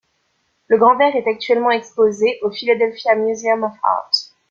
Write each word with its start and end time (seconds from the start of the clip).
Le 0.69 0.79
Grand 0.79 0.97
Verre 0.97 1.15
est 1.15 1.27
actuellement 1.29 1.69
exposé 1.69 2.39
au 2.41 2.49
Philadelphia 2.49 3.13
Museum 3.15 3.61
of 3.63 3.73
Art. 3.83 4.09